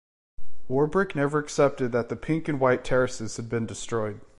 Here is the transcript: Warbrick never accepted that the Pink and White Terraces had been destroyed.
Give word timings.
Warbrick 0.67 1.13
never 1.15 1.37
accepted 1.37 1.91
that 1.91 2.09
the 2.09 2.15
Pink 2.15 2.47
and 2.47 2.59
White 2.59 2.83
Terraces 2.83 3.37
had 3.37 3.49
been 3.49 3.67
destroyed. 3.67 4.19